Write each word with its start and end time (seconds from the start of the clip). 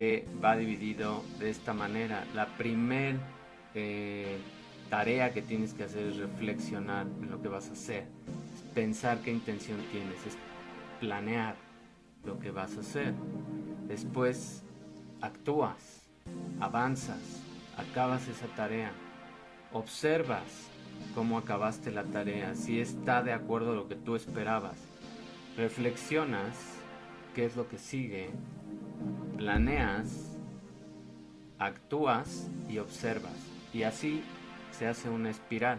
va 0.00 0.56
dividido 0.56 1.24
de 1.40 1.50
esta 1.50 1.74
manera. 1.74 2.24
La 2.32 2.46
primer 2.56 3.16
eh, 3.74 4.38
tarea 4.88 5.32
que 5.32 5.42
tienes 5.42 5.74
que 5.74 5.84
hacer 5.84 6.06
es 6.06 6.16
reflexionar 6.18 7.06
en 7.20 7.30
lo 7.30 7.42
que 7.42 7.48
vas 7.48 7.68
a 7.68 7.72
hacer, 7.72 8.06
pensar 8.74 9.18
qué 9.22 9.32
intención 9.32 9.78
tienes, 9.90 10.24
es 10.24 10.38
planear 11.00 11.56
lo 12.24 12.38
que 12.38 12.52
vas 12.52 12.76
a 12.76 12.80
hacer. 12.80 13.12
Después 13.88 14.62
actúas, 15.20 16.04
avanzas, 16.60 17.42
acabas 17.76 18.28
esa 18.28 18.46
tarea, 18.54 18.92
observas 19.72 20.68
cómo 21.12 21.38
acabaste 21.38 21.90
la 21.90 22.04
tarea, 22.04 22.54
si 22.54 22.80
está 22.80 23.24
de 23.24 23.32
acuerdo 23.32 23.72
a 23.72 23.74
lo 23.74 23.88
que 23.88 23.96
tú 23.96 24.14
esperabas, 24.14 24.78
reflexionas 25.56 26.54
qué 27.34 27.46
es 27.46 27.56
lo 27.56 27.68
que 27.68 27.78
sigue, 27.78 28.30
planeas, 29.38 30.36
actúas 31.58 32.48
y 32.68 32.78
observas. 32.78 33.32
Y 33.72 33.84
así 33.84 34.22
se 34.72 34.86
hace 34.86 35.08
una 35.08 35.30
espiral. 35.30 35.78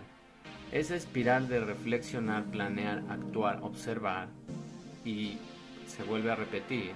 Esa 0.72 0.96
espiral 0.96 1.50
de 1.50 1.60
reflexionar, 1.60 2.46
planear, 2.46 3.04
actuar, 3.10 3.60
observar 3.62 4.30
y 5.04 5.38
se 5.88 6.04
vuelve 6.04 6.32
a 6.32 6.36
repetir 6.36 6.92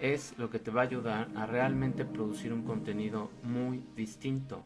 es 0.00 0.34
lo 0.38 0.48
que 0.48 0.58
te 0.58 0.70
va 0.70 0.80
a 0.80 0.84
ayudar 0.84 1.28
a 1.36 1.44
realmente 1.44 2.06
producir 2.06 2.52
un 2.54 2.62
contenido 2.62 3.30
muy 3.42 3.82
distinto. 3.94 4.64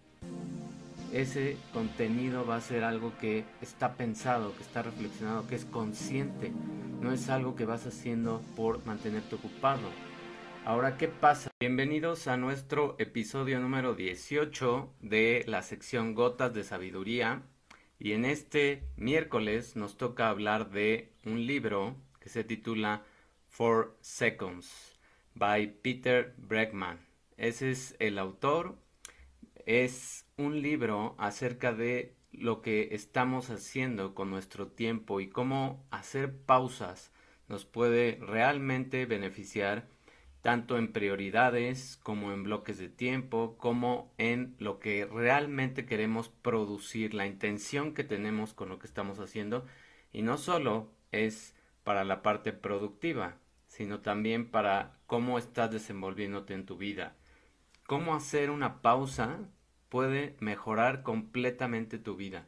Ese 1.13 1.57
contenido 1.73 2.47
va 2.47 2.57
a 2.57 2.61
ser 2.61 2.85
algo 2.85 3.13
que 3.21 3.45
está 3.61 3.95
pensado, 3.95 4.55
que 4.57 4.63
está 4.63 4.83
reflexionado, 4.83 5.47
que 5.49 5.57
es 5.57 5.65
consciente. 5.65 6.53
No 7.01 7.13
es 7.13 7.29
algo 7.29 7.57
que 7.57 7.65
vas 7.65 7.87
haciendo 7.87 8.41
por 8.57 8.85
mantenerte 8.87 9.35
ocupado. 9.35 9.89
Ahora, 10.67 10.97
¿qué 10.97 11.09
pasa? 11.09 11.51
Bienvenidos 11.61 12.27
a 12.27 12.39
nuestro 12.39 12.97
episodio 12.99 13.61
número 13.61 13.95
18 13.95 14.95
de 15.03 15.45
la 15.47 15.61
sección 15.61 16.15
Gotas 16.15 16.55
de 16.55 16.65
Sabiduría. 16.65 17.43
Y 17.99 18.13
en 18.13 18.25
este 18.25 18.83
miércoles 18.97 19.77
nos 19.77 19.99
toca 19.99 20.31
hablar 20.31 20.71
de 20.71 21.13
un 21.27 21.47
libro 21.47 21.97
que 22.19 22.31
se 22.31 22.45
titula 22.45 23.03
Four 23.47 23.99
Seconds 24.01 24.99
by 25.35 25.83
Peter 25.83 26.33
Bregman. 26.39 26.99
Ese 27.37 27.71
es 27.71 27.95
el 27.99 28.19
autor. 28.19 28.79
Es 29.67 30.25
un 30.39 30.63
libro 30.63 31.15
acerca 31.19 31.75
de 31.75 32.17
lo 32.33 32.63
que 32.63 32.89
estamos 32.93 33.51
haciendo 33.51 34.15
con 34.15 34.31
nuestro 34.31 34.69
tiempo 34.69 35.21
y 35.21 35.29
cómo 35.29 35.85
hacer 35.91 36.35
pausas 36.35 37.13
nos 37.49 37.67
puede 37.67 38.19
realmente 38.23 39.05
beneficiar 39.05 39.93
tanto 40.45 40.77
en 40.77 40.93
prioridades 40.93 41.99
como 42.03 42.31
en 42.31 42.43
bloques 42.43 42.77
de 42.77 42.91
tiempo, 42.91 43.57
como 43.57 44.13
en 44.19 44.55
lo 44.59 44.79
que 44.79 45.07
realmente 45.07 45.87
queremos 45.87 46.29
producir, 46.29 47.15
la 47.15 47.25
intención 47.25 47.95
que 47.95 48.05
tenemos 48.05 48.53
con 48.53 48.69
lo 48.69 48.79
que 48.79 48.87
estamos 48.87 49.21
haciendo. 49.21 49.65
Y 50.13 50.21
no 50.21 50.37
solo 50.37 50.93
es 51.13 51.57
para 51.83 52.05
la 52.05 52.21
parte 52.21 52.53
productiva, 52.53 53.39
sino 53.69 54.01
también 54.01 54.51
para 54.51 54.99
cómo 55.07 55.39
estás 55.39 55.71
desenvolviéndote 55.71 56.53
en 56.53 56.67
tu 56.67 56.77
vida. 56.77 57.17
Cómo 57.87 58.15
hacer 58.15 58.51
una 58.51 58.83
pausa 58.83 59.49
puede 59.89 60.37
mejorar 60.41 61.03
completamente 61.03 61.99
tu 61.99 62.17
vida. 62.17 62.47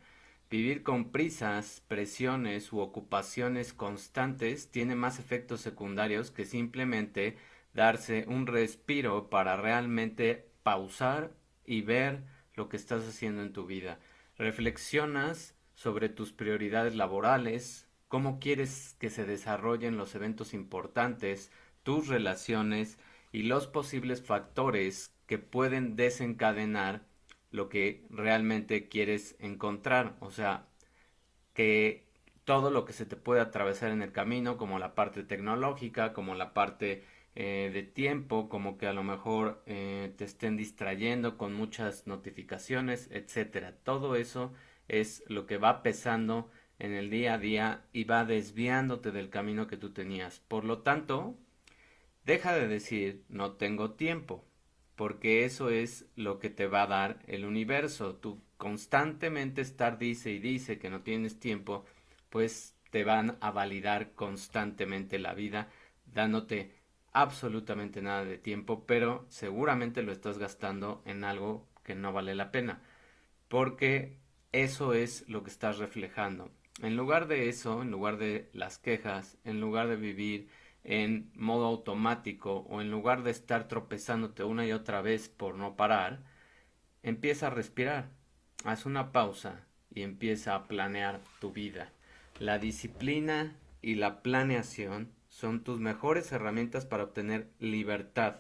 Vivir 0.51 0.83
con 0.83 1.13
prisas, 1.13 1.83
presiones 1.89 2.75
u 2.75 2.81
ocupaciones 2.81 3.73
constantes 3.73 4.71
tiene 4.71 4.97
más 4.97 5.19
efectos 5.19 5.63
secundarios 5.63 6.31
que 6.31 6.45
simplemente 6.45 7.39
darse 7.77 8.25
un 8.27 8.47
respiro 8.49 9.31
para 9.31 9.57
realmente 9.57 10.51
pausar 10.65 11.33
y 11.65 11.83
ver 11.83 12.25
lo 12.55 12.69
que 12.69 12.77
estás 12.77 13.07
haciendo 13.07 13.43
en 13.43 13.53
tu 13.53 13.67
vida. 13.67 14.01
Reflexionas 14.37 15.55
sobre 15.75 16.09
tus 16.09 16.33
prioridades 16.33 16.97
laborales, 16.97 17.89
cómo 18.09 18.41
quieres 18.41 18.97
que 18.99 19.11
se 19.11 19.27
desarrollen 19.27 19.97
los 19.97 20.15
eventos 20.15 20.55
importantes, 20.55 21.53
tus 21.83 22.09
relaciones 22.09 22.99
y 23.31 23.43
los 23.43 23.67
posibles 23.67 24.23
factores 24.23 25.15
que 25.27 25.39
pueden 25.39 25.97
desencadenar 25.97 27.07
lo 27.51 27.69
que 27.69 28.07
realmente 28.11 28.89
quieres 28.89 29.37
encontrar. 29.39 30.17
O 30.21 30.31
sea, 30.31 30.67
que 31.55 32.07
todo 32.45 32.71
lo 32.71 32.85
que 32.85 32.93
se 32.93 33.07
te 33.07 33.17
puede 33.17 33.41
atravesar 33.41 33.91
en 33.91 34.03
el 34.03 34.13
camino, 34.13 34.57
como 34.57 34.79
la 34.79 34.95
parte 34.95 35.25
tecnológica, 35.25 36.13
como 36.13 36.35
la 36.35 36.55
parte 36.55 37.05
eh, 37.39 37.71
de 37.71 37.83
tiempo, 37.83 38.49
como 38.49 38.79
que 38.79 38.87
a 38.87 38.95
lo 38.95 39.03
mejor 39.03 39.63
eh, 39.67 40.15
te 40.17 40.25
estén 40.25 40.57
distrayendo 40.57 41.37
con 41.37 41.53
muchas 41.53 42.07
notificaciones, 42.07 43.11
etcétera. 43.13 43.77
Todo 43.85 44.17
eso 44.17 44.55
es 44.89 45.23
lo 45.29 45.45
que 45.45 45.59
va 45.59 45.83
pesando 45.83 46.51
en 46.79 46.95
el 46.95 47.11
día 47.11 47.35
a 47.35 47.39
día 47.39 47.85
y 47.93 48.05
va 48.05 48.25
desviándote 48.25 49.13
del 49.13 49.29
camino 49.29 49.67
que 49.67 49.77
tú 49.77 49.93
tenías. 49.93 50.41
Por 50.41 50.65
lo 50.65 50.79
tanto, 50.79 51.37
deja 52.25 52.55
de 52.55 52.69
decir 52.69 53.23
no 53.29 53.53
tengo 53.53 53.93
tiempo, 53.93 54.43
porque 54.95 55.45
eso 55.45 55.69
es 55.69 56.07
lo 56.17 56.39
que 56.39 56.49
te 56.49 56.67
va 56.67 56.85
a 56.85 56.87
dar 56.87 57.19
el 57.27 57.45
universo. 57.45 58.15
Tú 58.17 58.41
constantemente 58.57 59.61
estar 59.61 59.99
dice 59.99 60.31
y 60.31 60.39
dice 60.39 60.79
que 60.79 60.89
no 60.89 61.03
tienes 61.03 61.39
tiempo, 61.39 61.85
pues 62.31 62.77
te 62.91 63.05
van 63.05 63.37
a 63.43 63.51
validar 63.51 64.13
constantemente 64.13 65.19
la 65.19 65.35
vida, 65.35 65.69
dándote 66.07 66.76
absolutamente 67.17 68.03
nada 68.03 68.27
de 68.27 68.37
tiempo, 68.37 68.85
pero 68.87 69.25
seguramente 69.31 70.03
lo 70.03 70.13
estás 70.13 70.37
gastando 70.37 71.03
en 71.07 71.25
algo 71.25 71.67
que 71.83 71.95
no 71.95 72.13
vale 72.13 72.35
la 72.35 72.53
pena, 72.53 72.83
porque 73.49 74.19
eso 74.53 74.93
es 74.93 75.27
lo 75.27 75.43
que 75.43 75.49
estás 75.49 75.79
reflejando. 75.79 76.51
En 76.83 76.95
lugar 76.95 77.27
de 77.27 77.49
eso, 77.49 77.81
en 77.81 77.91
lugar 77.91 78.19
de 78.19 78.51
las 78.53 78.77
quejas, 78.77 79.39
en 79.45 79.63
lugar 79.63 79.89
de 79.89 79.97
vivir 79.97 80.51
en 80.85 81.33
modo 81.35 81.65
automático 81.65 82.67
o 82.69 82.83
en 82.83 82.91
lugar 82.91 83.23
de 83.23 83.31
estar 83.31 83.67
tropezándote 83.67 84.45
una 84.45 84.67
y 84.67 84.73
otra 84.73 85.01
vez 85.01 85.31
por 85.31 85.55
no 85.55 85.75
parar, 85.75 86.23
empieza 87.03 87.47
a 87.47 87.51
respirar, 87.51 88.11
haz 88.65 88.85
una 88.85 89.13
pausa 89.13 89.65
y 89.91 90.03
empieza 90.03 90.55
a 90.55 90.69
planear 90.69 91.23
tu 91.41 91.51
vida. 91.51 91.93
La 92.39 92.59
disciplina 92.59 93.57
y 93.81 93.95
la 93.95 94.23
planeación 94.23 95.16
son 95.37 95.63
tus 95.63 95.81
mejores 95.81 96.33
herramientas 96.33 96.87
para 96.87 97.05
obtener 97.05 97.51
libertad. 97.59 98.37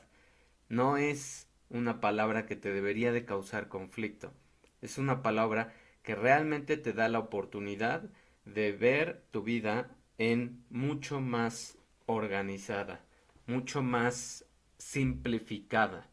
No 0.70 0.96
es 0.96 1.46
una 1.68 2.00
palabra 2.00 2.46
que 2.46 2.56
te 2.56 2.72
debería 2.72 3.12
de 3.12 3.26
causar 3.26 3.68
conflicto. 3.68 4.32
Es 4.80 4.96
una 4.96 5.22
palabra 5.22 5.74
que 6.02 6.14
realmente 6.14 6.78
te 6.78 6.94
da 6.94 7.10
la 7.10 7.18
oportunidad 7.18 8.08
de 8.46 8.72
ver 8.72 9.26
tu 9.30 9.42
vida 9.42 9.94
en 10.16 10.64
mucho 10.70 11.20
más 11.20 11.76
organizada, 12.06 13.04
mucho 13.46 13.82
más 13.82 14.46
simplificada. 14.78 16.08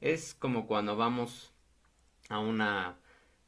Es 0.00 0.32
como 0.32 0.66
cuando 0.66 0.96
vamos 0.96 1.52
a 2.30 2.38
una 2.38 2.96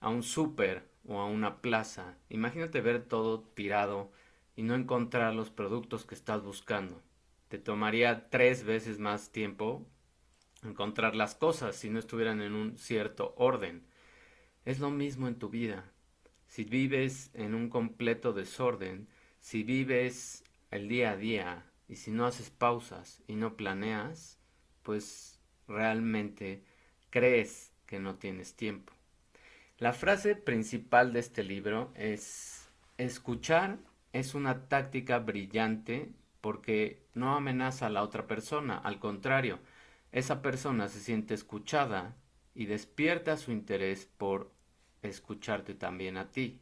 a 0.00 0.10
un 0.10 0.22
súper 0.22 0.86
o 1.06 1.18
a 1.18 1.24
una 1.24 1.62
plaza. 1.62 2.18
Imagínate 2.28 2.82
ver 2.82 3.04
todo 3.08 3.40
tirado, 3.40 4.12
y 4.56 4.62
no 4.62 4.74
encontrar 4.74 5.34
los 5.34 5.50
productos 5.50 6.04
que 6.04 6.14
estás 6.14 6.42
buscando. 6.42 7.02
Te 7.48 7.58
tomaría 7.58 8.30
tres 8.30 8.64
veces 8.64 8.98
más 8.98 9.30
tiempo 9.30 9.86
encontrar 10.62 11.14
las 11.14 11.34
cosas 11.34 11.76
si 11.76 11.90
no 11.90 11.98
estuvieran 11.98 12.40
en 12.40 12.54
un 12.54 12.78
cierto 12.78 13.34
orden. 13.36 13.84
Es 14.64 14.80
lo 14.80 14.90
mismo 14.90 15.28
en 15.28 15.38
tu 15.38 15.50
vida. 15.50 15.90
Si 16.46 16.64
vives 16.64 17.30
en 17.34 17.54
un 17.54 17.68
completo 17.68 18.32
desorden, 18.32 19.08
si 19.40 19.62
vives 19.62 20.44
el 20.70 20.88
día 20.88 21.12
a 21.12 21.16
día 21.16 21.70
y 21.88 21.96
si 21.96 22.10
no 22.10 22.26
haces 22.26 22.50
pausas 22.50 23.22
y 23.26 23.34
no 23.34 23.56
planeas, 23.56 24.38
pues 24.82 25.40
realmente 25.68 26.64
crees 27.10 27.72
que 27.86 27.98
no 27.98 28.16
tienes 28.16 28.54
tiempo. 28.54 28.92
La 29.78 29.92
frase 29.92 30.36
principal 30.36 31.12
de 31.12 31.20
este 31.20 31.42
libro 31.42 31.92
es 31.94 32.68
escuchar 32.96 33.78
es 34.14 34.36
una 34.36 34.68
táctica 34.68 35.18
brillante 35.18 36.12
porque 36.40 37.04
no 37.14 37.34
amenaza 37.34 37.86
a 37.86 37.90
la 37.90 38.04
otra 38.04 38.28
persona, 38.28 38.78
al 38.78 39.00
contrario, 39.00 39.58
esa 40.12 40.40
persona 40.40 40.88
se 40.88 41.00
siente 41.00 41.34
escuchada 41.34 42.16
y 42.54 42.66
despierta 42.66 43.36
su 43.36 43.50
interés 43.50 44.06
por 44.06 44.52
escucharte 45.02 45.74
también 45.74 46.16
a 46.16 46.30
ti. 46.30 46.60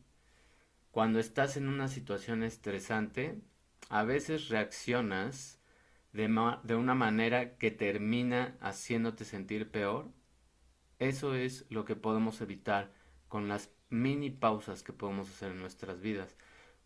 Cuando 0.91 1.19
estás 1.19 1.59
en 1.59 1.69
una 1.69 1.89
situación 1.89 2.43
estresante, 2.43 3.39
a 3.91 4.03
veces 4.03 4.49
reaccionas 4.49 5.61
de, 6.15 6.23
de, 6.63 6.75
una 6.75 6.95
manera 6.95 7.59
que 7.59 7.71
termina 7.71 8.57
haciéndote 8.63 9.27
sentir 9.27 9.71
peor. 9.71 10.11
Eso 10.99 11.35
es 11.35 11.67
lo 11.69 11.85
que 11.85 11.97
podemos 11.97 12.41
evitar 12.41 12.95
con 13.29 13.47
las 13.47 13.71
mini 13.91 14.31
pausas 14.31 14.83
que 14.83 14.95
podemos 14.95 15.29
hacer 15.29 15.51
en 15.53 15.61
nuestras 15.61 16.01
vidas. 16.01 16.35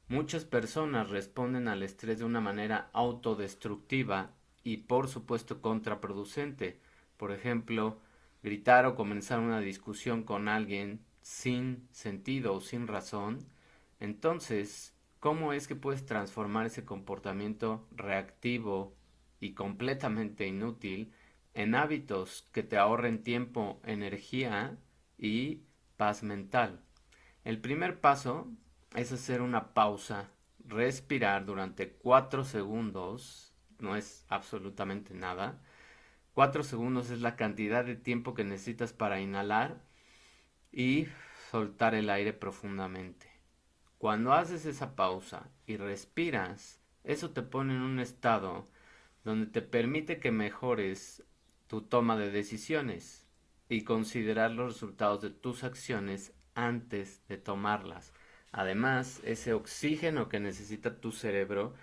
Muchas 0.08 0.44
personas 0.44 1.10
responden 1.10 1.66
al 1.66 1.82
estrés 1.82 2.20
de 2.20 2.24
una 2.24 2.40
manera 2.40 2.90
autodestructiva 2.92 4.30
y 4.62 4.76
por 4.78 5.08
supuesto 5.08 5.60
contraproducente. 5.60 6.80
Por 7.16 7.32
ejemplo, 7.32 7.98
gritar 8.40 8.86
o 8.86 8.94
comenzar 8.94 9.40
una 9.40 9.58
discusión 9.58 10.22
con 10.22 10.46
alguien 10.46 11.04
sin 11.22 11.88
sentido 11.90 12.54
o 12.54 12.60
sin 12.60 12.86
razón, 12.86 13.48
entonces, 13.98 14.94
¿cómo 15.18 15.52
es 15.52 15.66
que 15.66 15.74
puedes 15.74 16.06
transformar 16.06 16.66
ese 16.66 16.84
comportamiento 16.84 17.88
reactivo 17.90 18.94
y 19.40 19.54
completamente 19.54 20.46
inútil 20.46 21.12
en 21.52 21.74
hábitos 21.74 22.48
que 22.52 22.62
te 22.62 22.76
ahorren 22.76 23.24
tiempo, 23.24 23.80
energía 23.84 24.78
y 25.18 25.62
paz 25.96 26.22
mental? 26.22 26.80
El 27.42 27.60
primer 27.60 28.00
paso 28.00 28.52
es 28.96 29.12
hacer 29.12 29.40
una 29.42 29.74
pausa, 29.74 30.30
respirar 30.66 31.44
durante 31.46 31.92
cuatro 31.92 32.44
segundos, 32.44 33.54
no 33.78 33.94
es 33.94 34.24
absolutamente 34.28 35.14
nada, 35.14 35.60
4 36.36 36.64
segundos 36.64 37.08
es 37.08 37.22
la 37.22 37.34
cantidad 37.34 37.82
de 37.82 37.96
tiempo 37.96 38.34
que 38.34 38.44
necesitas 38.44 38.92
para 38.92 39.22
inhalar 39.22 39.80
y 40.70 41.08
soltar 41.50 41.94
el 41.94 42.10
aire 42.10 42.34
profundamente. 42.34 43.26
Cuando 43.96 44.34
haces 44.34 44.66
esa 44.66 44.96
pausa 44.96 45.48
y 45.66 45.78
respiras, 45.78 46.78
eso 47.04 47.30
te 47.30 47.40
pone 47.40 47.74
en 47.74 47.80
un 47.80 48.00
estado 48.00 48.68
donde 49.24 49.46
te 49.46 49.62
permite 49.62 50.20
que 50.20 50.30
mejores 50.30 51.24
tu 51.68 51.80
toma 51.80 52.18
de 52.18 52.30
decisiones 52.30 53.26
y 53.70 53.84
considerar 53.84 54.50
los 54.50 54.74
resultados 54.74 55.22
de 55.22 55.30
tus 55.30 55.64
acciones 55.64 56.34
antes 56.54 57.26
de 57.28 57.38
tomarlas. 57.38 58.12
Además, 58.52 59.20
ese 59.24 59.52
oxígeno 59.52 60.28
que 60.28 60.40
necesita 60.40 61.00
tu 61.00 61.12
cerebro 61.12 61.74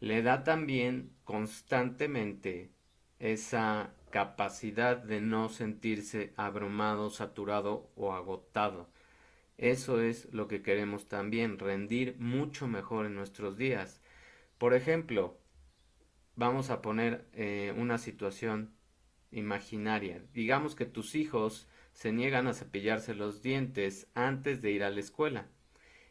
le 0.00 0.22
da 0.22 0.44
también 0.44 1.12
constantemente 1.24 2.70
esa 3.18 3.92
capacidad 4.10 4.96
de 4.96 5.20
no 5.20 5.48
sentirse 5.48 6.32
abrumado, 6.36 7.10
saturado 7.10 7.90
o 7.96 8.12
agotado. 8.14 8.88
Eso 9.58 10.00
es 10.00 10.32
lo 10.32 10.48
que 10.48 10.62
queremos 10.62 11.06
también, 11.08 11.58
rendir 11.58 12.16
mucho 12.18 12.66
mejor 12.66 13.06
en 13.06 13.14
nuestros 13.14 13.58
días. 13.58 14.00
Por 14.58 14.74
ejemplo, 14.74 15.38
vamos 16.34 16.70
a 16.70 16.80
poner 16.80 17.28
eh, 17.34 17.74
una 17.76 17.98
situación 17.98 18.74
imaginaria. 19.30 20.22
Digamos 20.32 20.74
que 20.74 20.86
tus 20.86 21.14
hijos 21.14 21.68
se 21.92 22.12
niegan 22.12 22.46
a 22.46 22.54
cepillarse 22.54 23.14
los 23.14 23.42
dientes 23.42 24.08
antes 24.14 24.62
de 24.62 24.70
ir 24.70 24.82
a 24.82 24.90
la 24.90 25.00
escuela. 25.00 25.46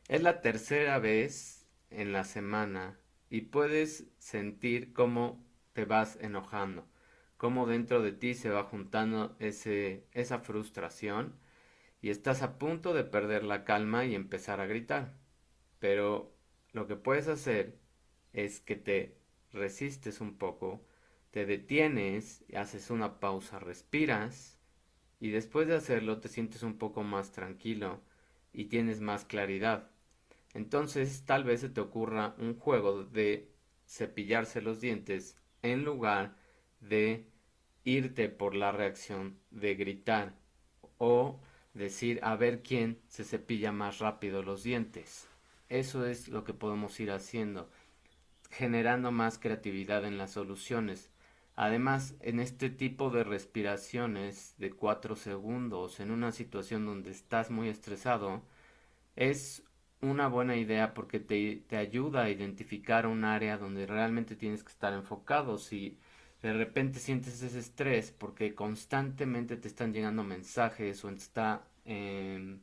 Es 0.09 0.21
la 0.23 0.41
tercera 0.41 0.99
vez 0.99 1.65
en 1.89 2.11
la 2.11 2.25
semana 2.25 2.99
y 3.29 3.41
puedes 3.41 4.07
sentir 4.17 4.91
cómo 4.91 5.45
te 5.73 5.85
vas 5.85 6.17
enojando 6.19 6.85
cómo 7.37 7.67
dentro 7.67 8.01
de 8.01 8.11
ti 8.11 8.33
se 8.33 8.49
va 8.49 8.63
juntando 8.65 9.37
ese, 9.39 10.05
esa 10.11 10.39
frustración 10.39 11.39
y 12.01 12.09
estás 12.11 12.41
a 12.43 12.57
punto 12.59 12.93
de 12.93 13.03
perder 13.05 13.43
la 13.43 13.65
calma 13.65 14.05
y 14.05 14.15
empezar 14.15 14.61
a 14.61 14.67
gritar. 14.67 15.15
Pero 15.79 16.35
lo 16.73 16.87
que 16.87 16.95
puedes 16.97 17.27
hacer 17.29 17.79
es 18.33 18.61
que 18.61 18.75
te 18.75 19.17
resistes 19.53 20.21
un 20.21 20.37
poco, 20.37 20.85
te 21.31 21.45
detienes, 21.45 22.45
haces 22.55 22.89
una 22.91 23.19
pausa, 23.19 23.59
respiras 23.59 24.59
y 25.19 25.31
después 25.31 25.67
de 25.67 25.75
hacerlo 25.75 26.19
te 26.19 26.29
sientes 26.29 26.63
un 26.63 26.77
poco 26.79 27.03
más 27.03 27.31
tranquilo 27.33 28.01
y 28.53 28.65
tienes 28.65 29.01
más 29.01 29.25
claridad. 29.25 29.88
Entonces 30.53 31.23
tal 31.25 31.43
vez 31.43 31.61
se 31.61 31.69
te 31.69 31.81
ocurra 31.81 32.35
un 32.37 32.57
juego 32.57 33.03
de 33.03 33.49
cepillarse 33.87 34.61
los 34.61 34.81
dientes 34.81 35.37
en 35.61 35.83
lugar 35.83 36.35
de 36.79 37.27
irte 37.83 38.29
por 38.29 38.55
la 38.55 38.71
reacción 38.71 39.37
de 39.51 39.75
gritar 39.75 40.33
o 40.97 41.39
decir 41.73 42.19
a 42.23 42.35
ver 42.35 42.61
quién 42.61 42.99
se 43.07 43.23
cepilla 43.23 43.71
más 43.71 43.99
rápido 43.99 44.43
los 44.43 44.63
dientes. 44.63 45.27
Eso 45.69 46.05
es 46.05 46.27
lo 46.27 46.43
que 46.43 46.53
podemos 46.53 46.99
ir 46.99 47.11
haciendo, 47.11 47.69
generando 48.49 49.11
más 49.11 49.37
creatividad 49.37 50.03
en 50.05 50.17
las 50.17 50.31
soluciones. 50.31 51.11
Además, 51.55 52.15
en 52.21 52.39
este 52.39 52.69
tipo 52.69 53.09
de 53.09 53.23
respiraciones 53.23 54.55
de 54.57 54.71
cuatro 54.71 55.15
segundos, 55.15 55.99
en 55.99 56.11
una 56.11 56.31
situación 56.31 56.85
donde 56.85 57.11
estás 57.11 57.51
muy 57.51 57.69
estresado, 57.69 58.41
es 59.15 59.63
una 60.01 60.27
buena 60.27 60.55
idea 60.55 60.93
porque 60.93 61.19
te, 61.19 61.63
te 61.67 61.77
ayuda 61.77 62.23
a 62.23 62.29
identificar 62.29 63.07
un 63.07 63.25
área 63.25 63.57
donde 63.57 63.85
realmente 63.85 64.35
tienes 64.35 64.63
que 64.63 64.71
estar 64.71 64.93
enfocado. 64.93 65.57
Si 65.57 65.97
de 66.41 66.53
repente 66.53 66.99
sientes 66.99 67.41
ese 67.41 67.59
estrés 67.59 68.11
porque 68.11 68.55
constantemente 68.55 69.57
te 69.57 69.67
están 69.67 69.93
llegando 69.93 70.23
mensajes 70.23 71.03
o 71.03 71.09
está, 71.09 71.67
em, 71.85 72.61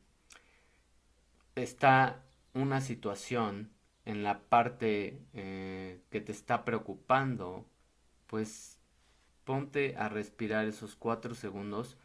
está 1.54 2.22
una 2.54 2.80
situación 2.80 3.70
en 4.04 4.22
la 4.22 4.40
parte 4.40 5.20
eh, 5.34 6.00
que 6.10 6.20
te 6.20 6.32
está 6.32 6.64
preocupando, 6.64 7.66
pues 8.28 8.78
ponte 9.44 9.96
a 9.96 10.08
respirar 10.08 10.66
esos 10.66 10.96
cuatro 10.96 11.34
segundos. 11.34 11.98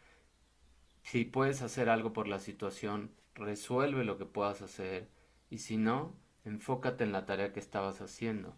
Si 1.04 1.26
puedes 1.26 1.62
hacer 1.62 1.90
algo 1.90 2.14
por 2.14 2.28
la 2.28 2.40
situación, 2.40 3.12
resuelve 3.36 4.04
lo 4.04 4.18
que 4.18 4.26
puedas 4.26 4.62
hacer 4.62 5.10
y 5.52 5.60
si 5.60 5.78
no, 5.78 6.16
enfócate 6.46 7.04
en 7.04 7.12
la 7.12 7.28
tarea 7.28 7.54
que 7.54 7.60
estabas 7.60 8.02
haciendo 8.02 8.58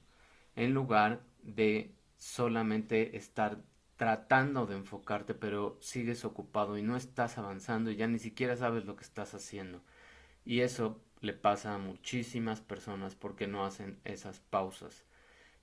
en 0.56 0.74
lugar 0.74 1.24
de 1.42 1.96
solamente 2.18 3.18
estar 3.18 3.62
tratando 3.98 4.66
de 4.66 4.76
enfocarte, 4.76 5.34
pero 5.34 5.78
sigues 5.82 6.26
ocupado 6.26 6.78
y 6.78 6.82
no 6.82 6.96
estás 6.96 7.38
avanzando 7.38 7.92
y 7.92 7.96
ya 7.96 8.08
ni 8.08 8.20
siquiera 8.20 8.56
sabes 8.56 8.86
lo 8.86 8.96
que 8.96 9.04
estás 9.04 9.34
haciendo. 9.34 9.82
Y 10.46 10.62
eso 10.62 11.02
le 11.22 11.34
pasa 11.34 11.76
a 11.76 11.78
muchísimas 11.78 12.62
personas 12.62 13.16
porque 13.16 13.48
no 13.48 13.66
hacen 13.66 14.00
esas 14.04 14.40
pausas. 14.40 15.06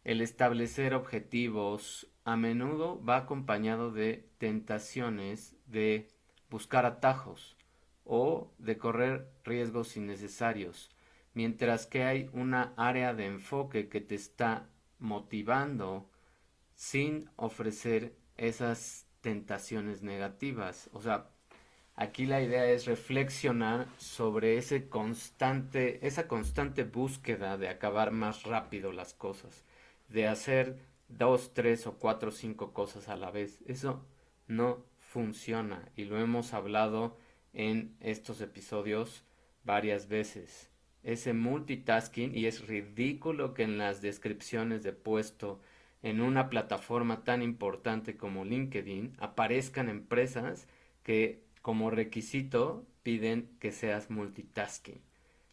El 0.05 0.23
establecer 0.23 0.95
objetivos 0.95 2.09
a 2.25 2.37
menudo 2.37 3.03
va 3.05 3.19
acompañado 3.19 3.93
de 3.93 4.29
tentaciones 4.39 5.57
de 5.67 6.09
buscar 6.49 6.87
atajos 6.87 7.57
o 8.05 8.53
de 8.59 8.79
correr 8.79 9.31
riesgos 9.45 9.97
innecesarios, 9.97 10.91
mientras 11.35 11.87
que 11.87 12.05
hay 12.05 12.31
una 12.33 12.75
área 12.77 13.15
de 13.15 13.27
enfoque 13.27 13.89
que 13.89 14.01
te 14.01 14.15
está 14.15 14.69
motivando 14.99 16.11
sin 16.75 17.31
ofrecer 17.37 18.17
esas 18.37 19.07
tentaciones 19.21 20.03
negativas. 20.03 20.91
O 20.93 21.01
sea, 21.01 21.29
aquí 21.95 22.27
la 22.27 22.43
idea 22.43 22.65
es 22.67 22.87
reflexionar 22.87 23.87
sobre 23.99 24.57
ese 24.57 24.89
constante, 24.89 26.07
esa 26.07 26.27
constante 26.27 26.85
búsqueda 26.85 27.59
de 27.59 27.69
acabar 27.69 28.11
más 28.13 28.45
rápido 28.45 28.93
las 28.93 29.15
cosas, 29.15 29.65
de 30.09 30.27
hacer 30.27 30.79
dos, 31.09 31.53
tres 31.55 31.87
o 31.87 31.99
cuatro 31.99 32.31
cinco 32.31 32.73
cosas 32.73 33.09
a 33.09 33.17
la 33.17 33.31
vez. 33.31 33.61
Eso 33.67 34.05
no 34.47 34.85
funciona 34.99 35.89
y 35.97 36.05
lo 36.05 36.19
hemos 36.19 36.55
hablado 36.55 37.17
en 37.53 37.97
estos 38.01 38.41
episodios 38.41 39.25
varias 39.65 40.09
veces. 40.09 40.70
Ese 41.03 41.33
multitasking 41.33 42.37
y 42.37 42.47
es 42.47 42.67
ridículo 42.67 43.55
que 43.55 43.63
en 43.63 43.79
las 43.79 44.03
descripciones 44.03 44.83
de 44.83 44.93
puesto 44.93 45.61
en 46.03 46.21
una 46.21 46.51
plataforma 46.51 47.25
tan 47.25 47.43
importante 47.43 48.17
como 48.17 48.45
LinkedIn 48.45 49.17
aparezcan 49.19 49.89
empresas 49.89 50.67
que 51.03 51.43
como 51.63 51.91
requisito 51.91 52.87
piden 53.03 53.51
que 53.59 53.73
seas 53.73 54.11
multitasking. 54.11 55.01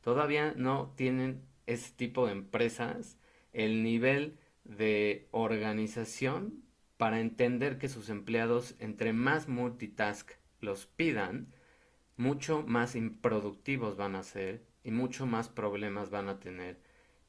Todavía 0.02 0.54
no 0.56 0.94
tienen 0.96 1.42
ese 1.66 1.92
tipo 1.94 2.26
de 2.26 2.34
empresas 2.34 3.18
el 3.54 3.84
nivel 3.84 4.38
de 4.64 5.28
organización 5.32 6.64
para 6.98 7.20
entender 7.20 7.78
que 7.78 7.90
sus 7.90 8.10
empleados 8.10 8.76
entre 8.80 9.14
más 9.14 9.48
multitask 9.48 10.32
los 10.62 10.86
pidan, 10.88 11.54
mucho 12.16 12.64
más 12.64 12.96
improductivos 12.96 13.98
van 13.98 14.16
a 14.16 14.24
ser 14.24 14.64
y 14.88 14.92
mucho 14.92 15.26
más 15.26 15.50
problemas 15.50 16.10
van 16.12 16.30
a 16.30 16.40
tener. 16.40 16.78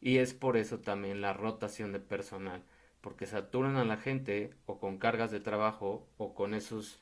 Y 0.00 0.18
es 0.18 0.32
por 0.32 0.56
eso 0.56 0.78
también 0.78 1.20
la 1.20 1.32
rotación 1.32 1.90
de 1.92 1.98
personal 1.98 2.62
porque 3.00 3.26
saturan 3.26 3.76
a 3.76 3.84
la 3.84 3.96
gente 3.96 4.50
o 4.66 4.78
con 4.78 4.98
cargas 4.98 5.32
de 5.32 5.40
trabajo 5.40 6.06
o 6.18 6.34
con 6.34 6.54
esos 6.54 7.00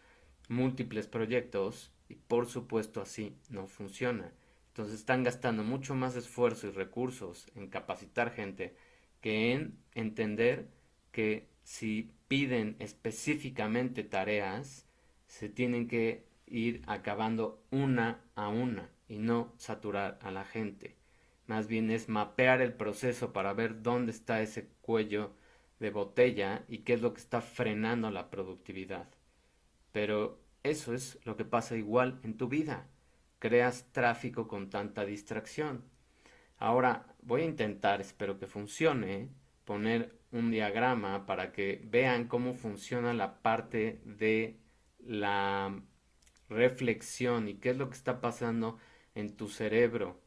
múltiples 0.49 1.07
proyectos 1.09 1.93
y 2.09 2.15
por 2.15 2.47
supuesto 2.47 3.03
así 3.03 3.37
no 3.51 3.67
funciona. 3.67 4.33
Entonces 4.69 4.95
están 4.95 5.25
gastando 5.25 5.63
mucho 5.63 5.95
más 5.95 6.17
esfuerzo 6.17 6.69
y 6.69 6.71
recursos 6.71 7.51
en 7.55 7.69
capacitar 7.69 8.31
gente 8.31 8.75
que 9.21 9.53
en 9.53 9.79
entender 9.95 10.69
que 11.13 11.49
si 11.65 12.13
piden 12.29 12.77
específicamente 12.79 14.05
tareas, 14.05 14.87
se 15.27 15.51
tienen 15.51 15.87
que 15.87 16.25
ir 16.47 16.83
acabando 16.87 17.63
una 17.71 18.21
a 18.37 18.49
una 18.49 18.96
y 19.09 19.19
no 19.19 19.53
saturar 19.57 20.19
a 20.23 20.31
la 20.31 20.45
gente. 20.45 20.97
Más 21.47 21.69
bien 21.69 21.91
es 21.91 22.09
mapear 22.09 22.61
el 22.61 22.73
proceso 22.73 23.33
para 23.33 23.53
ver 23.53 23.83
dónde 23.83 24.13
está 24.13 24.43
ese 24.43 24.69
cuello 24.81 25.33
de 25.79 25.91
botella 25.91 26.65
y 26.69 26.79
qué 26.79 26.95
es 26.95 27.03
lo 27.03 27.15
que 27.15 27.21
está 27.21 27.41
frenando 27.41 28.11
la 28.11 28.31
productividad. 28.31 29.09
Pero 29.93 30.41
eso 30.63 30.95
es 30.95 31.19
lo 31.25 31.37
que 31.37 31.45
pasa 31.45 31.77
igual 31.77 32.21
en 32.25 32.37
tu 32.37 32.49
vida. 32.49 32.89
Creas 33.39 33.93
tráfico 33.93 34.49
con 34.49 34.71
tanta 34.71 35.05
distracción. 35.05 35.85
Ahora 36.59 37.07
voy 37.23 37.43
a 37.43 37.47
intentar, 37.47 38.01
espero 38.01 38.39
que 38.39 38.47
funcione, 38.47 39.29
poner 39.65 40.19
un 40.33 40.51
diagrama 40.51 41.27
para 41.27 41.53
que 41.53 41.83
vean 41.85 42.27
cómo 42.27 42.55
funciona 42.55 43.15
la 43.15 43.43
parte 43.43 44.01
de 44.05 44.59
la 44.99 45.81
reflexión 46.49 47.49
y 47.49 47.55
qué 47.55 47.71
es 47.71 47.77
lo 47.77 47.89
que 47.89 47.97
está 47.97 48.21
pasando 48.21 48.79
en 49.17 49.35
tu 49.35 49.49
cerebro. 49.49 50.21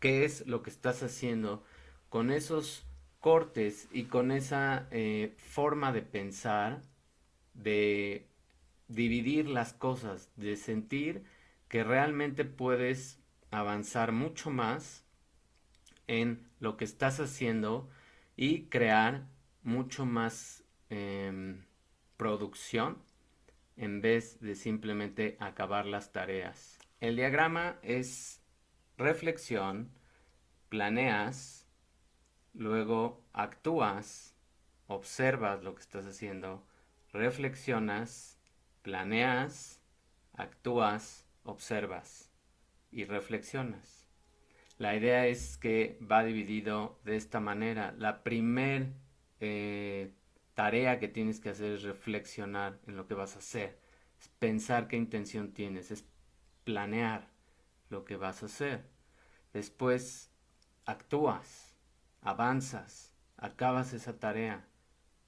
¿Qué 0.00 0.24
es 0.24 0.44
lo 0.48 0.64
que 0.64 0.70
estás 0.70 1.04
haciendo 1.04 1.62
con 2.08 2.32
esos 2.32 2.84
cortes 3.20 3.88
y 3.92 4.04
con 4.04 4.32
esa 4.32 4.88
eh, 4.90 5.34
forma 5.36 5.92
de 5.92 6.02
pensar, 6.02 6.82
de 7.54 8.26
dividir 8.88 9.48
las 9.48 9.72
cosas, 9.72 10.32
de 10.36 10.56
sentir 10.56 11.22
que 11.68 11.84
realmente 11.84 12.44
puedes 12.44 13.20
avanzar 13.52 14.10
mucho 14.10 14.50
más 14.50 15.04
en 16.08 16.48
lo 16.58 16.76
que 16.76 16.84
estás 16.84 17.20
haciendo 17.20 17.88
y 18.36 18.64
crear 18.64 19.28
mucho 19.62 20.04
más 20.04 20.64
em, 20.90 21.64
producción 22.16 22.98
en 23.76 24.00
vez 24.00 24.40
de 24.40 24.54
simplemente 24.54 25.36
acabar 25.38 25.86
las 25.86 26.12
tareas. 26.12 26.81
El 27.02 27.16
diagrama 27.16 27.80
es 27.82 28.40
reflexión, 28.96 29.90
planeas, 30.68 31.66
luego 32.54 33.24
actúas, 33.32 34.36
observas 34.86 35.64
lo 35.64 35.74
que 35.74 35.82
estás 35.82 36.06
haciendo, 36.06 36.64
reflexionas, 37.12 38.38
planeas, 38.82 39.82
actúas, 40.34 41.26
observas 41.42 42.30
y 42.92 43.02
reflexionas. 43.02 44.06
La 44.78 44.94
idea 44.94 45.26
es 45.26 45.56
que 45.56 45.98
va 46.08 46.22
dividido 46.22 47.00
de 47.04 47.16
esta 47.16 47.40
manera. 47.40 47.96
La 47.98 48.22
primer 48.22 48.92
eh, 49.40 50.12
tarea 50.54 51.00
que 51.00 51.08
tienes 51.08 51.40
que 51.40 51.48
hacer 51.48 51.72
es 51.72 51.82
reflexionar 51.82 52.78
en 52.86 52.96
lo 52.96 53.08
que 53.08 53.14
vas 53.14 53.34
a 53.34 53.40
hacer, 53.40 53.80
pensar 54.38 54.86
qué 54.86 54.96
intención 54.96 55.52
tienes, 55.52 55.90
es 55.90 56.04
planear 56.64 57.28
lo 57.88 58.04
que 58.04 58.16
vas 58.16 58.42
a 58.42 58.46
hacer. 58.46 58.84
Después 59.52 60.30
actúas, 60.84 61.76
avanzas, 62.20 63.14
acabas 63.36 63.92
esa 63.92 64.18
tarea, 64.18 64.66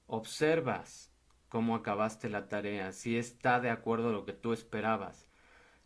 observas 0.07 1.11
cómo 1.49 1.75
acabaste 1.75 2.29
la 2.29 2.49
tarea, 2.49 2.91
si 2.91 3.17
está 3.17 3.59
de 3.59 3.69
acuerdo 3.69 4.11
lo 4.11 4.25
que 4.25 4.33
tú 4.33 4.51
esperabas, 4.51 5.27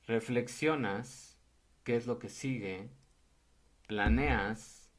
reflexionas 0.07 1.37
qué 1.83 1.95
es 1.95 2.07
lo 2.07 2.19
que 2.19 2.29
sigue, 2.29 2.89
planeas, 3.87 4.89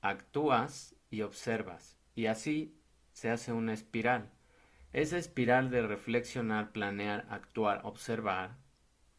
actúas 0.00 0.96
y 1.10 1.22
observas. 1.22 1.96
Y 2.14 2.26
así 2.26 2.76
se 3.12 3.30
hace 3.30 3.52
una 3.52 3.72
espiral. 3.72 4.30
Esa 4.92 5.18
espiral 5.18 5.70
de 5.70 5.82
reflexionar, 5.82 6.72
planear, 6.72 7.26
actuar, 7.30 7.80
observar 7.84 8.58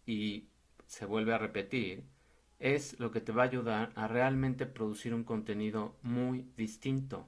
y 0.05 0.49
se 0.87 1.05
vuelve 1.05 1.33
a 1.33 1.37
repetir 1.37 2.03
es 2.63 2.97
lo 2.99 3.11
que 3.11 3.19
te 3.19 3.33
va 3.33 3.43
a 3.43 3.47
ayudar 3.47 3.91
a 3.95 4.07
realmente 4.07 4.65
producir 4.65 5.13
un 5.13 5.25
contenido 5.25 5.97
muy 6.01 6.47
distinto. 6.55 7.27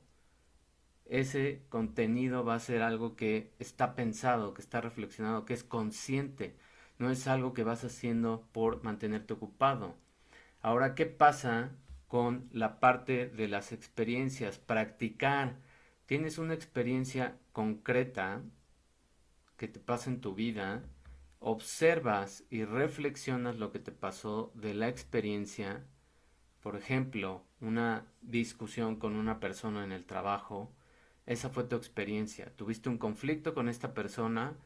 Ese 1.06 1.64
contenido 1.68 2.46
va 2.46 2.56
a 2.56 2.60
ser 2.60 2.82
algo 2.82 3.18
que 3.18 3.52
está 3.60 3.96
pensado, 3.96 4.54
que 4.54 4.62
está 4.62 4.80
reflexionado, 4.80 5.44
que 5.44 5.54
es 5.54 5.66
consciente. 5.66 6.56
No 7.00 7.12
es 7.12 7.28
algo 7.28 7.54
que 7.54 7.66
vas 7.66 7.84
haciendo 7.84 8.48
por 8.54 8.82
mantenerte 8.84 9.34
ocupado. 9.34 9.96
Ahora, 10.62 10.96
¿qué 10.96 11.06
pasa 11.06 11.72
con 12.08 12.48
la 12.54 12.80
parte 12.80 13.28
de 13.28 13.50
las 13.50 13.74
experiencias? 13.74 14.58
Practicar. 14.58 15.58
Tienes 16.06 16.38
una 16.38 16.54
experiencia 16.54 17.38
concreta 17.52 18.42
que 19.58 19.68
te 19.68 19.82
pasa 19.82 20.10
en 20.10 20.22
tu 20.22 20.34
vida 20.34 20.82
observas 21.48 22.44
y 22.50 22.66
reflexionas 22.66 23.58
lo 23.58 23.72
que 23.72 23.78
te 23.78 23.92
pasó 23.92 24.52
de 24.56 24.74
la 24.74 24.90
experiencia, 24.90 25.86
por 26.62 26.76
ejemplo, 26.76 27.44
una 27.62 28.08
discusión 28.22 28.96
con 28.96 29.16
una 29.16 29.40
persona 29.40 29.84
en 29.84 29.92
el 29.92 30.06
trabajo, 30.06 30.74
esa 31.28 31.50
fue 31.52 31.64
tu 31.66 31.76
experiencia, 31.76 32.52
tuviste 32.56 32.90
un 32.90 32.98
conflicto 32.98 33.54
con 33.54 33.70
esta 33.70 33.94
persona, 33.94 34.58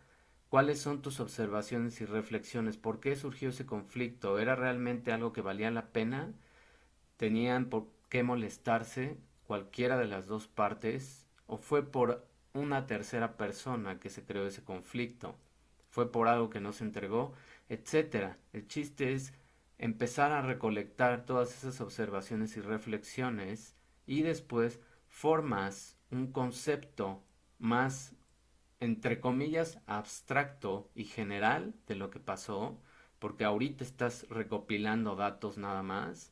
¿cuáles 0.48 0.80
son 0.80 1.02
tus 1.02 1.20
observaciones 1.20 2.00
y 2.00 2.06
reflexiones? 2.06 2.78
¿Por 2.78 3.02
qué 3.02 3.18
surgió 3.18 3.50
ese 3.50 3.66
conflicto? 3.66 4.40
¿Era 4.40 4.56
realmente 4.56 5.12
algo 5.12 5.34
que 5.34 5.42
valía 5.42 5.72
la 5.72 5.92
pena? 5.92 6.34
¿Tenían 7.18 7.70
por 7.70 7.88
qué 8.10 8.24
molestarse 8.24 9.18
cualquiera 9.46 9.98
de 9.98 10.08
las 10.08 10.28
dos 10.28 10.48
partes? 10.48 11.28
¿O 11.48 11.58
fue 11.58 11.84
por 11.92 12.26
una 12.54 12.88
tercera 12.88 13.38
persona 13.38 14.00
que 14.00 14.10
se 14.10 14.24
creó 14.26 14.48
ese 14.48 14.64
conflicto? 14.64 15.36
Fue 16.00 16.14
por 16.14 16.30
algo 16.30 16.50
que 16.50 16.62
no 16.62 16.72
se 16.72 16.86
entregó, 16.86 17.34
etcétera. 17.68 18.38
El 18.54 18.70
chiste 18.70 19.12
es 19.12 19.34
empezar 19.78 20.32
a 20.32 20.42
recolectar 20.42 21.26
todas 21.26 21.54
esas 21.58 21.82
observaciones 21.82 22.56
y 22.56 22.62
reflexiones 22.62 23.76
y 24.06 24.22
después 24.22 24.80
formas 25.10 25.98
un 26.10 26.32
concepto 26.32 27.22
más 27.58 28.16
entre 28.80 29.20
comillas 29.20 29.82
abstracto 29.88 30.90
y 30.96 31.04
general 31.04 31.76
de 31.86 31.96
lo 31.96 32.10
que 32.12 32.22
pasó, 32.22 32.80
porque 33.20 33.44
ahorita 33.44 33.84
estás 33.84 34.26
recopilando 34.30 35.18
datos 35.18 35.58
nada 35.58 35.84
más 35.84 36.32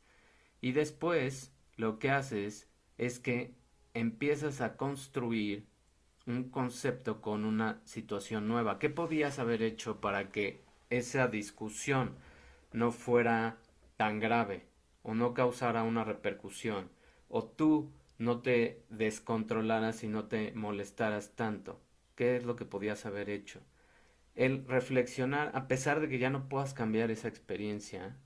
y 0.62 0.72
después 0.72 1.52
lo 1.76 1.98
que 1.98 2.08
haces 2.08 2.70
es 2.96 3.20
que 3.20 3.54
empiezas 3.92 4.62
a 4.62 4.78
construir 4.78 5.68
un 6.28 6.50
concepto 6.50 7.20
con 7.20 7.44
una 7.44 7.80
situación 7.84 8.46
nueva. 8.46 8.78
¿Qué 8.78 8.90
podías 8.90 9.38
haber 9.38 9.62
hecho 9.62 10.00
para 10.00 10.30
que 10.30 10.62
esa 10.90 11.26
discusión 11.26 12.16
no 12.72 12.92
fuera 12.92 13.56
tan 13.96 14.20
grave 14.20 14.66
o 15.02 15.14
no 15.14 15.32
causara 15.34 15.82
una 15.82 16.04
repercusión 16.04 16.90
o 17.28 17.44
tú 17.44 17.90
no 18.18 18.40
te 18.40 18.82
descontrolaras 18.90 20.04
y 20.04 20.08
no 20.08 20.26
te 20.26 20.52
molestaras 20.52 21.34
tanto? 21.34 21.80
¿Qué 22.14 22.36
es 22.36 22.44
lo 22.44 22.56
que 22.56 22.66
podías 22.66 23.06
haber 23.06 23.30
hecho? 23.30 23.60
El 24.34 24.66
reflexionar, 24.66 25.50
a 25.54 25.66
pesar 25.66 26.00
de 26.00 26.08
que 26.08 26.18
ya 26.18 26.30
no 26.30 26.48
puedas 26.48 26.74
cambiar 26.74 27.10
esa 27.10 27.28
experiencia, 27.28 28.16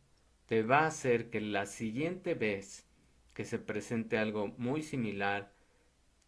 te 0.46 0.62
va 0.62 0.80
a 0.80 0.86
hacer 0.88 1.30
que 1.30 1.40
la 1.40 1.66
siguiente 1.66 2.34
vez 2.34 2.84
que 3.32 3.44
se 3.44 3.58
presente 3.58 4.18
algo 4.18 4.48
muy 4.58 4.82
similar, 4.82 5.52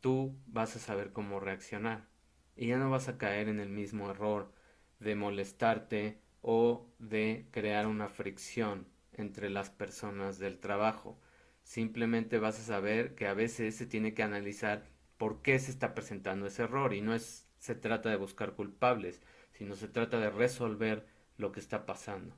tú 0.05 0.37
vas 0.45 0.77
a 0.77 0.81
saber 0.81 1.15
cómo 1.15 1.41
reaccionar 1.41 2.11
y 2.57 2.67
ya 2.67 2.77
no 2.77 2.91
vas 2.91 3.09
a 3.09 3.17
caer 3.17 3.49
en 3.49 3.59
el 3.59 3.71
mismo 3.71 4.11
error 4.11 4.53
de 5.01 5.15
molestarte 5.15 6.21
o 6.43 6.87
de 6.99 7.49
crear 7.53 7.87
una 7.87 8.11
fricción 8.11 8.87
entre 9.15 9.49
las 9.49 9.71
personas 9.71 10.39
del 10.39 10.59
trabajo. 10.61 11.19
Simplemente 11.63 12.39
vas 12.39 12.61
a 12.61 12.65
saber 12.65 13.15
que 13.15 13.27
a 13.27 13.33
veces 13.33 13.77
se 13.77 13.87
tiene 13.87 14.13
que 14.13 14.23
analizar 14.23 14.85
por 15.17 15.41
qué 15.41 15.59
se 15.59 15.71
está 15.71 15.95
presentando 15.95 16.49
ese 16.49 16.65
error 16.65 16.93
y 16.93 17.01
no 17.01 17.15
es 17.15 17.49
se 17.57 17.75
trata 17.75 18.11
de 18.11 18.17
buscar 18.17 18.53
culpables, 18.53 19.23
sino 19.53 19.75
se 19.75 19.89
trata 19.89 20.21
de 20.21 20.29
resolver 20.29 21.07
lo 21.39 21.51
que 21.51 21.61
está 21.61 21.87
pasando. 21.87 22.37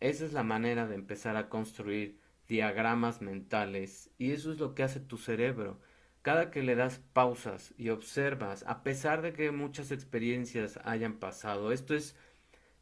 Esa 0.00 0.24
es 0.24 0.32
la 0.32 0.42
manera 0.42 0.88
de 0.88 0.96
empezar 0.96 1.36
a 1.36 1.48
construir 1.48 2.18
diagramas 2.48 3.22
mentales 3.22 4.10
y 4.18 4.32
eso 4.32 4.50
es 4.50 4.58
lo 4.58 4.74
que 4.74 4.82
hace 4.82 4.98
tu 4.98 5.16
cerebro 5.16 5.78
cada 6.22 6.50
que 6.50 6.62
le 6.62 6.76
das 6.76 7.00
pausas 7.12 7.74
y 7.76 7.90
observas, 7.90 8.64
a 8.66 8.82
pesar 8.82 9.22
de 9.22 9.32
que 9.32 9.50
muchas 9.50 9.90
experiencias 9.90 10.78
hayan 10.84 11.18
pasado, 11.18 11.72
esto 11.72 11.94
es 11.94 12.16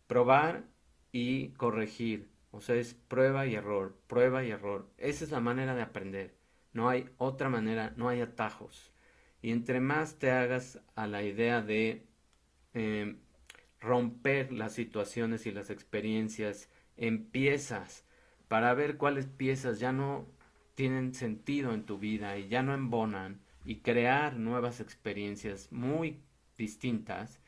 probar 0.07 0.65
y 1.13 1.51
corregir, 1.53 2.31
o 2.51 2.61
sea, 2.61 2.77
es 2.77 2.95
prueba 2.95 3.47
y 3.47 3.55
error, 3.55 3.97
prueba 4.07 4.45
y 4.45 4.51
error. 4.51 4.91
Esa 4.99 5.25
es 5.25 5.31
la 5.31 5.41
manera 5.41 5.75
de 5.75 5.83
aprender. 5.83 6.37
No 6.73 6.89
hay 6.89 7.09
otra 7.17 7.49
manera, 7.49 7.95
no 7.97 8.09
hay 8.09 8.21
atajos. 8.21 8.93
Y 9.43 9.53
entre 9.53 9.81
más 9.81 10.19
te 10.19 10.31
hagas 10.31 10.81
a 10.95 11.07
la 11.07 11.23
idea 11.23 11.63
de 11.63 12.07
em, 12.75 13.21
romper 13.81 14.53
las 14.53 14.75
situaciones 14.75 15.47
y 15.47 15.53
las 15.53 15.71
experiencias, 15.71 16.69
empiezas 16.97 18.05
para 18.49 18.75
ver 18.75 18.97
cuáles 18.97 19.27
piezas 19.27 19.81
ya 19.81 19.93
no 19.93 20.27
tienen 20.81 21.13
sentido 21.13 21.75
en 21.75 21.85
tu 21.85 21.99
vida 21.99 22.39
y 22.39 22.49
ya 22.49 22.63
no 22.63 22.73
embonan 22.73 23.43
y 23.67 23.81
crear 23.81 24.37
nuevas 24.39 24.81
experiencias 24.81 25.71
muy 25.71 26.23
distintas, 26.57 27.39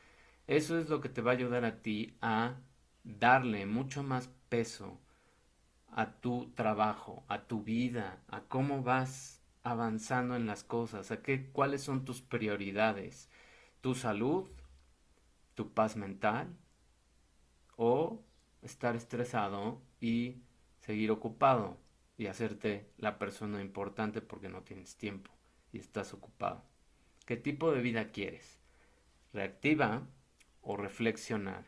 eso 0.45 0.77
es 0.77 0.87
lo 0.87 1.01
que 1.01 1.09
te 1.09 1.23
va 1.23 1.31
a 1.31 1.33
ayudar 1.33 1.65
a 1.65 1.81
ti 1.81 2.15
a 2.21 2.57
darle 3.03 3.65
mucho 3.65 4.03
más 4.03 4.29
peso 4.49 4.99
a 5.87 6.11
tu 6.11 6.51
trabajo, 6.53 7.23
a 7.27 7.47
tu 7.47 7.63
vida, 7.63 8.21
a 8.27 8.41
cómo 8.41 8.83
vas 8.83 9.41
avanzando 9.63 10.35
en 10.35 10.45
las 10.45 10.63
cosas, 10.63 11.09
a 11.09 11.23
qué, 11.23 11.49
cuáles 11.49 11.81
son 11.81 12.05
tus 12.05 12.21
prioridades, 12.21 13.31
tu 13.81 13.95
salud, 13.95 14.47
tu 15.55 15.73
paz 15.73 15.97
mental 15.97 16.55
o 17.77 18.21
estar 18.61 18.95
estresado 18.95 19.81
y 19.99 20.43
seguir 20.81 21.09
ocupado 21.09 21.81
y 22.17 22.27
hacerte 22.27 22.91
la 22.97 23.17
persona 23.17 23.61
importante 23.61 24.21
porque 24.21 24.49
no 24.49 24.61
tienes 24.63 24.97
tiempo 24.97 25.31
y 25.71 25.79
estás 25.79 26.13
ocupado. 26.13 26.63
¿Qué 27.25 27.37
tipo 27.37 27.71
de 27.71 27.81
vida 27.81 28.11
quieres? 28.11 28.59
¿Reactiva 29.33 30.07
o 30.61 30.77
reflexionar? 30.77 31.65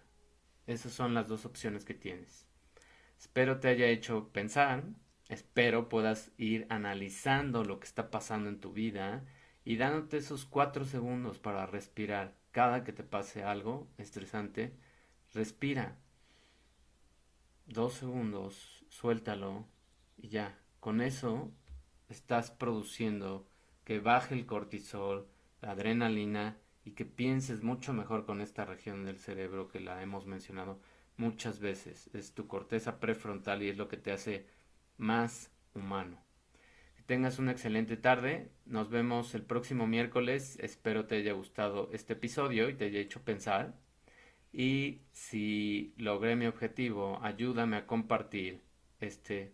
Esas 0.67 0.93
son 0.93 1.13
las 1.13 1.27
dos 1.27 1.45
opciones 1.45 1.85
que 1.85 1.93
tienes. 1.93 2.47
Espero 3.17 3.59
te 3.59 3.69
haya 3.69 3.87
hecho 3.87 4.29
pensar, 4.29 4.83
espero 5.29 5.89
puedas 5.89 6.31
ir 6.37 6.67
analizando 6.69 7.63
lo 7.63 7.79
que 7.79 7.87
está 7.87 8.11
pasando 8.11 8.49
en 8.49 8.59
tu 8.59 8.73
vida 8.73 9.25
y 9.63 9.77
dándote 9.77 10.17
esos 10.17 10.45
cuatro 10.45 10.85
segundos 10.85 11.39
para 11.39 11.65
respirar. 11.65 12.35
Cada 12.51 12.83
que 12.83 12.93
te 12.93 13.03
pase 13.03 13.43
algo 13.43 13.87
estresante, 13.97 14.75
respira. 15.33 15.97
Dos 17.65 17.93
segundos, 17.93 18.85
suéltalo 18.89 19.67
y 20.17 20.29
ya. 20.29 20.59
Con 20.79 21.01
eso 21.01 21.51
estás 22.09 22.51
produciendo 22.51 23.47
que 23.83 23.99
baje 23.99 24.35
el 24.35 24.45
cortisol, 24.45 25.27
la 25.61 25.71
adrenalina 25.71 26.57
y 26.83 26.91
que 26.91 27.05
pienses 27.05 27.63
mucho 27.63 27.93
mejor 27.93 28.25
con 28.25 28.41
esta 28.41 28.65
región 28.65 29.05
del 29.05 29.17
cerebro 29.17 29.67
que 29.67 29.79
la 29.79 30.01
hemos 30.01 30.25
mencionado 30.27 30.79
muchas 31.17 31.59
veces. 31.59 32.09
Es 32.13 32.33
tu 32.33 32.47
corteza 32.47 32.99
prefrontal 32.99 33.63
y 33.63 33.69
es 33.69 33.77
lo 33.77 33.87
que 33.87 33.97
te 33.97 34.11
hace 34.11 34.45
más 34.97 35.51
humano. 35.73 36.23
Que 36.95 37.03
tengas 37.03 37.39
una 37.39 37.51
excelente 37.51 37.97
tarde. 37.97 38.51
Nos 38.65 38.89
vemos 38.89 39.33
el 39.35 39.43
próximo 39.43 39.87
miércoles. 39.87 40.57
Espero 40.59 41.05
te 41.05 41.17
haya 41.17 41.33
gustado 41.33 41.89
este 41.93 42.13
episodio 42.13 42.69
y 42.69 42.75
te 42.75 42.85
haya 42.85 42.99
hecho 42.99 43.23
pensar. 43.23 43.75
Y 44.51 45.01
si 45.11 45.93
logré 45.97 46.35
mi 46.35 46.45
objetivo, 46.45 47.19
ayúdame 47.21 47.77
a 47.77 47.87
compartir 47.87 48.61
este 48.99 49.53